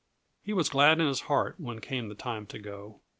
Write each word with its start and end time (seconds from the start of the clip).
He 0.41 0.51
was 0.51 0.67
glad 0.69 0.99
in 0.99 1.05
his 1.05 1.21
heart 1.29 1.59
when 1.59 1.79
came 1.79 2.09
the 2.09 2.15
time 2.15 2.47
to 2.47 2.57
go. 2.57 3.01